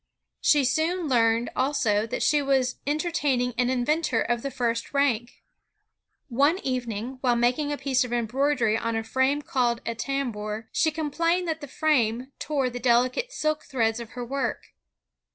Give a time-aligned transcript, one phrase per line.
[0.41, 5.43] She soon learned also that she was entertaining an inventor of the &^t rank.
[6.27, 10.89] One evening, while making a piece of embroidery on a frame called a tambour, she
[10.89, 14.69] complained that the frame tore the deUcate silk threads of her work.